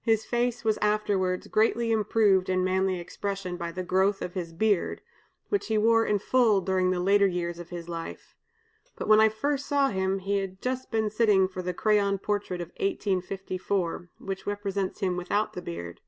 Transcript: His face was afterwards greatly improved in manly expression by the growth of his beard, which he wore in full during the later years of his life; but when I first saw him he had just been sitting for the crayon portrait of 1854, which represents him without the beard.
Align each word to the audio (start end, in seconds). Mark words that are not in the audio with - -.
His 0.00 0.24
face 0.24 0.62
was 0.62 0.78
afterwards 0.80 1.48
greatly 1.48 1.90
improved 1.90 2.48
in 2.48 2.62
manly 2.62 3.00
expression 3.00 3.56
by 3.56 3.72
the 3.72 3.82
growth 3.82 4.22
of 4.22 4.34
his 4.34 4.52
beard, 4.52 5.00
which 5.48 5.66
he 5.66 5.76
wore 5.76 6.06
in 6.06 6.20
full 6.20 6.60
during 6.60 6.92
the 6.92 7.00
later 7.00 7.26
years 7.26 7.58
of 7.58 7.70
his 7.70 7.88
life; 7.88 8.36
but 8.94 9.08
when 9.08 9.18
I 9.18 9.28
first 9.28 9.66
saw 9.66 9.88
him 9.88 10.20
he 10.20 10.36
had 10.38 10.62
just 10.62 10.92
been 10.92 11.10
sitting 11.10 11.48
for 11.48 11.62
the 11.62 11.74
crayon 11.74 12.18
portrait 12.18 12.60
of 12.60 12.68
1854, 12.78 14.08
which 14.18 14.46
represents 14.46 15.00
him 15.00 15.16
without 15.16 15.54
the 15.54 15.62
beard. 15.62 16.00